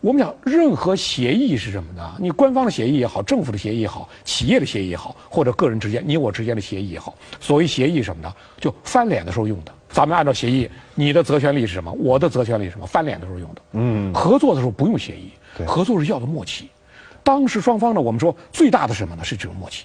[0.00, 2.16] 我们讲任何协议是什么呢？
[2.18, 8.34] 你官方的协议也好，政府的协议也好，企业的协议也好，或者个人之间你我之间的协议也好，所谓协议什么呢？
[8.58, 9.72] 就翻脸的时候用的。
[9.90, 11.92] 咱们按照协议，你的责权利是什么？
[11.92, 12.86] 我的责权利是什么？
[12.86, 13.62] 翻脸的时候用的。
[13.72, 15.32] 嗯，合作的时候不用协议，
[15.66, 16.70] 合作是要的默契。
[17.22, 19.22] 当时双方呢，我们说最大的什么呢？
[19.22, 19.84] 是这种默契。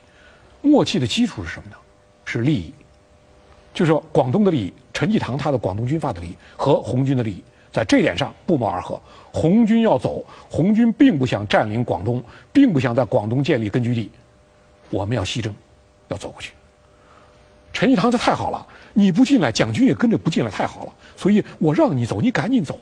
[0.62, 1.76] 默契的基础是什么呢？
[2.24, 2.74] 是利益，
[3.74, 7.44] 就是说广东的利益，陈济棠他的广东军阀的利益和红军的利益。
[7.76, 8.98] 在这点上不谋而合，
[9.34, 12.24] 红军要走，红军并不想占领广东，
[12.54, 14.10] 并不想在广东建立根据地，
[14.90, 15.54] 我们要西征，
[16.08, 16.54] 要走过去。
[17.74, 22.80] 陈济棠这太好了，你不进来，蒋军也跟着不进来，太好了，所以我让你走，你赶紧走。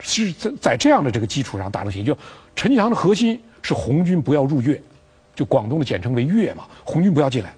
[0.00, 2.16] 是在在这样的这个基础上达成协议，就
[2.56, 4.82] 陈济棠的核心是红军不要入粤，
[5.34, 7.52] 就广东的简称为粤嘛，红军不要进来。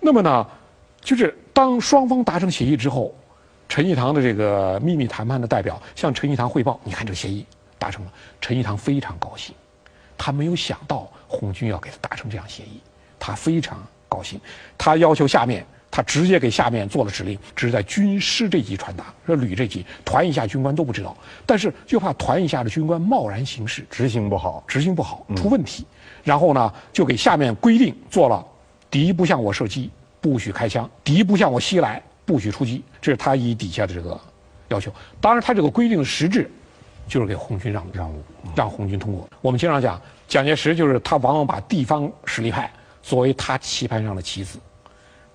[0.00, 0.46] 那么呢，
[1.02, 3.14] 就是当双方达成协议之后。
[3.68, 7.44] 陈义堂的这个秘密谈判的代表向陈义堂汇报：“你看这个协议
[7.78, 9.54] 达成了。”陈义堂非常高兴，
[10.16, 12.80] 他没有想到红军要给他达成这样协议，
[13.18, 14.40] 他非常高兴。
[14.78, 21.16] 他要求下面，他直接给下面做了指令，只是在军师这级传达，说旅这级、团以下军官都不知道。
[21.44, 25.84] 但是就怕团以下的军官贸然行事，执行不好，执行不好出问题。
[26.22, 28.46] 然后呢，就给下面规定做了：
[28.90, 32.02] 敌不向我射击，不许开枪；敌不向我袭来。
[32.26, 34.20] 不许出击，这是他以底下的这个
[34.68, 34.92] 要求。
[35.20, 36.50] 当然，他这个规定的实质
[37.08, 38.22] 就是给红军让让路，
[38.54, 39.26] 让红军通过。
[39.40, 44.58] 我们经常讲，蒋介石就是他往往把地方实力派作为他棋盘上的棋子，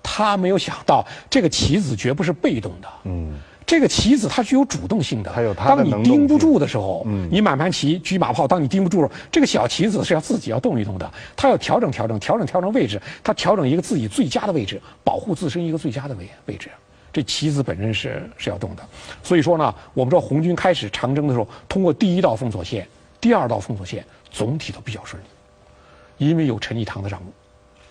[0.02, 2.88] 他没有想到这个棋子绝不是被动的。
[3.04, 3.40] 嗯。
[3.66, 16.68] 这个棋子它具有主动性的，当你盯不住的时候，你满盘棋车马炮，当你盯不住了，这个小棋子是要自己要动一动的，它要调整调整调整调整位置，它调整一个自己最佳的位置，保护自身一个最佳的位位置。
[17.12, 18.82] 这棋子本身是是要动的，
[19.22, 22.86] 所以说呢，我们知道红军开始长征的时候，通过第一道封锁线、
[23.20, 27.26] 第二道封锁线，总体都比较顺利，因为有陈济棠的让路，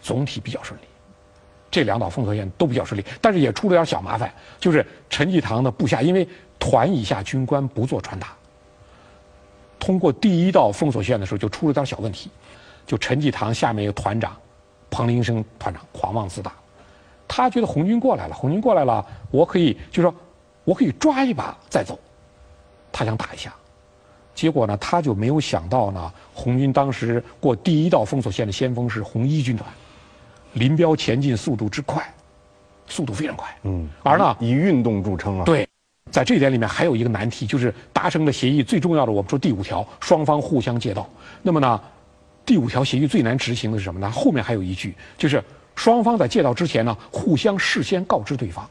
[0.02, 0.84] 总体比较顺利。
[1.72, 6.28] 这两道封锁线都比较顺利，但是也出了点小麻烦，就是陈济棠的部下因为
[6.60, 8.36] 团以下军官不做传达，
[9.80, 12.30] 通过第一道封锁线的时候就出了点小问题，
[12.86, 14.36] 就陈济棠下面一个团长
[14.90, 16.52] 彭林生团长狂妄自大，
[17.26, 20.14] 他觉得红军过来了，红军过来了，我可以就说
[20.66, 21.98] 我可以抓一把再走，
[22.92, 23.54] 他想打一下，
[24.36, 29.68] 结果呢他就没有想到呢，红军当时过第一道封锁线的先锋是红一军团。
[30.54, 32.04] 林彪前进速度之快，
[32.88, 33.48] 速度非常快。
[33.64, 35.46] 嗯，而呢以运动著称啊。
[35.46, 35.68] 对，
[36.12, 41.10] 在这一点里面还有一个难题，就是达成的协议最重要的，我们说第五条，双方互相借道。
[41.42, 41.82] 那么呢，
[42.46, 44.12] 第五条协议最难执行的是什么呢？
[44.12, 45.44] 后面还有一句，就是
[45.76, 48.70] 双方在借道之前呢，互相事先告知对方，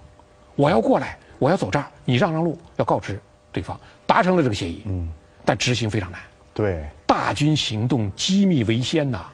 [0.56, 3.18] 我要过来，我要走这儿，你让让路，要告知
[3.50, 3.78] 对方。
[4.06, 5.08] 达成了这个协议，嗯，
[5.44, 6.20] 但执行非常难。
[6.52, 9.24] 对，大军行动机密为先呐。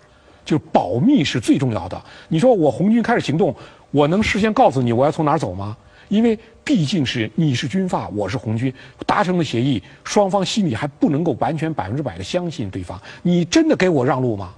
[0.47, 2.03] 就保密是最重要的。
[2.29, 3.55] 你说我红军开始行动，
[3.91, 5.77] 我能事先告诉你我要从哪儿走吗？
[6.09, 8.73] 因为毕竟是你是军阀，我是红军，
[9.05, 13.01] 达成了协议，双方心里还不能够完全百分之百的相信对方。
[13.23, 14.55] 你真的给我让路吗？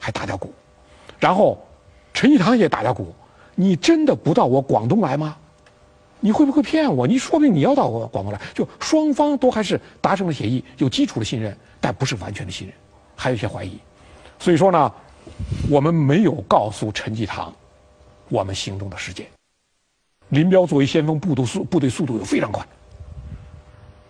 [0.00, 0.52] 还打掉鼓，
[1.20, 1.64] 然后
[2.12, 3.14] 陈济棠也打掉鼓，
[3.54, 5.36] 你真的不到我广东来吗？
[6.18, 7.06] 你会不会骗我？
[7.06, 12.76] 你说不定你要到我广东来，就双方都还是达成了协议，有基础的信任，但不是完全的信任，
[13.14, 13.78] 还有一些怀疑。
[14.40, 14.92] 所以说呢。
[15.70, 17.52] 我们没有告诉陈济棠，
[18.28, 19.26] 我们行动的时间。
[20.30, 22.66] 林彪作为先锋，部队速部队速度又非常快。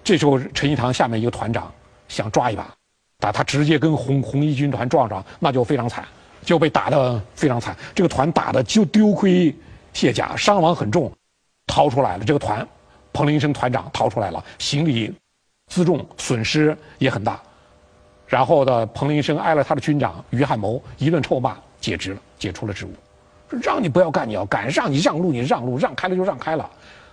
[0.05, 1.73] 这时候陈济棠下面一个团长
[2.09, 2.73] 想抓一把，
[3.19, 6.07] 打他直接跟红红一军团撞上，那就非常惨，
[6.45, 7.77] 就被打得非常惨。
[7.95, 9.55] 这个团打的就丢盔
[9.93, 11.13] 卸甲，伤亡很重，
[11.67, 12.25] 逃出来了。
[12.25, 12.67] 这个团，
[13.13, 15.13] 彭林生团长逃出来了，行李
[15.71, 17.41] 辎重损失也很大。
[18.33, 22.91] 然后呢，彭林生挨了他的军长于汉谋一顿臭骂，解职了，解除了职务。
[23.63, 26.71] 让你不要干，你要干；让你让路，你让路，让开了就让开了。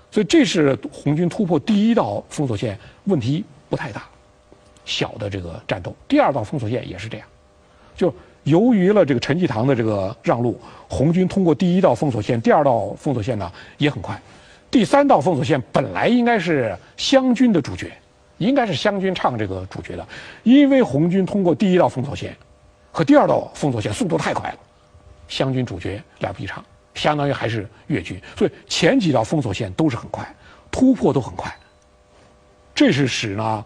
[0.09, 4.03] 所以这是红军突破第一道封锁线，问题不太大，
[4.85, 5.93] 小的这个战斗。
[6.07, 7.27] 第二道封锁线也是这样，
[7.97, 8.15] 就
[8.45, 10.57] 由于了这个陈济棠的这个让路，
[10.87, 14.17] 红军通过第一道封锁线，第二道封锁线呢也很快。
[14.71, 17.91] 第三道封锁线本来应该是湘军的主角。
[18.39, 20.07] 应该是湘军唱这个主角的，
[20.43, 22.35] 因为红军通过第一道封锁线
[22.91, 24.57] 和第二道封锁线速度太快了，
[25.27, 26.63] 湘军主角来不及唱，
[26.95, 30.27] 相当于还是粤军，所以前几道封锁线都是很快，
[30.71, 31.53] 突破都很快。
[32.73, 33.63] 这是使呢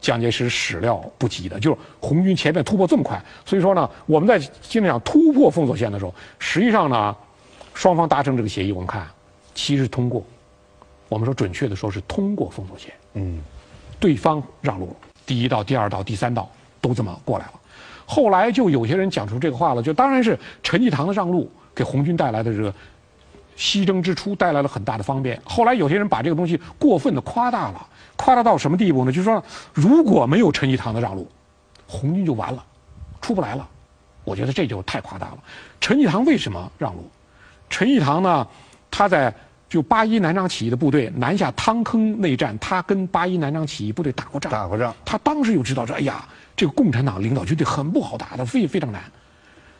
[0.00, 7.16] 蒋介石始料不及的，就是红军前面突破这么快，所以说呢我们在经常讲突破封锁线的时候，实际上呢
[7.72, 9.08] 双方达成这个协议，我们看
[9.54, 10.22] 其实通过，
[11.08, 13.40] 我们说准确的说是通过封锁线，嗯。
[14.02, 16.50] 对方让路，第一道、第二道、第三道
[16.80, 17.52] 都这么过来了。
[18.04, 22.74] 后来就有些人讲出这个话了，就当然是陈济棠的让路给红军带来的这个
[23.54, 25.40] 西征之初带来了很大的方便。
[25.44, 29.12] 后来有些人把这个东西过分的夸大了，夸大到什么地步呢？
[29.12, 29.40] 就是说
[29.72, 31.30] 如果没有陈济棠的让路，
[31.86, 32.64] 红军就完了，
[33.20, 33.68] 出不来了。
[34.24, 35.38] 我觉得这就太夸大了。
[35.80, 37.08] 陈济棠为什么让路？
[37.70, 38.44] 陈济棠呢，
[38.90, 39.32] 他在
[39.72, 44.94] 就八一南昌起义的部队南下汤坑内战，他跟八一南昌起义部队打过仗，打过仗。
[45.02, 49.02] 他当时就知道这，哎呀，这个共产党领导军队很不好打的，非非常难。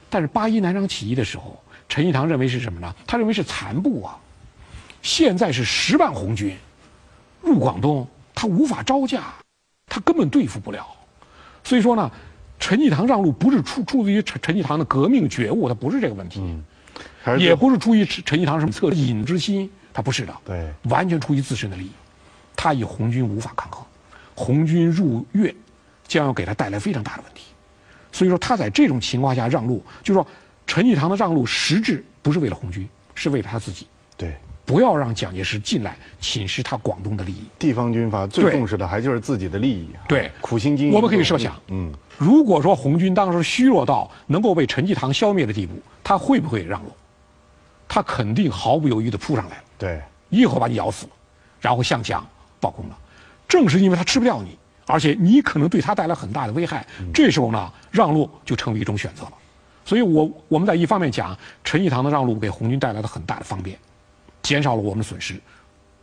[0.08, 2.90] 但是八一南昌起义的时候，陈济棠认为是什么呢？
[3.06, 4.16] 他认为是残部啊。
[5.02, 6.56] 现在是十万红军
[7.42, 9.24] 入广东，他无法招架，
[9.88, 10.86] 他根本对付不了。
[11.62, 12.10] 所以说呢。
[12.58, 16.40] 陈济棠让路不是出出自于陈陈济棠的革命觉悟，他不是这个问题，
[17.36, 21.90] 也不是出于陈陈济棠什么恻隐之心，他不是的，对，完全出于自身的利益，
[22.56, 23.84] 他与红军无法抗衡，
[24.34, 25.54] 红军入粤
[26.06, 27.42] 将要给他带来非常大的问题，
[28.10, 30.26] 所以说他在这种情况下让路，就是说
[30.66, 33.86] 陈济棠的让路实质不是为了红军，是为了他自己，
[34.16, 34.34] 对。
[34.64, 37.42] 不要让蒋介石进来侵蚀他广东的利益。
[37.58, 39.88] 地方军阀最重视的还就是自己的利益。
[40.08, 40.94] 对，苦心经营。
[40.94, 46.92] 我们可以设想，嗯，如果说红军当时虚弱到能够被陈济棠消灭的地步，他会不会让路？
[47.88, 49.64] 他肯定毫不犹豫地扑上来了。
[49.82, 50.00] 对，
[50.30, 51.08] 一口把你咬死，
[51.60, 52.24] 然后向蒋
[52.60, 52.96] 报功了。
[53.48, 54.56] 正是因为他吃不掉你，
[54.86, 59.32] 而且你可能对他带来很大的危害，这时候呢，让路就成为一种选择了。
[59.84, 63.76] 所以我我们在一方面讲，陈济棠的让路给红军带来了很大的方便。
[64.40, 65.34] 减少了我们的损失，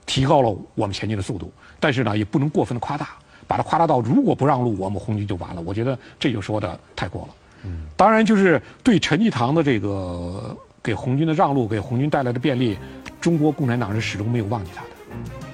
[0.06, 1.50] 提高了我们前进的速度，
[1.80, 3.12] 但是呢，也不能过分的夸大，
[3.48, 5.62] 把它夸大到如果不让路，我们红军就完了。
[5.62, 7.30] 我觉得这就说的太过了。
[7.64, 12.78] 嗯，当然就是对陈济棠的这个给红军的让路，给红军带来的便利，
[13.20, 15.49] 中国共产党是始终没有忘记他的。